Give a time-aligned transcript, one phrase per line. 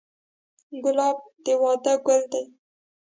[0.83, 2.43] ګلاب د واده ګل دی.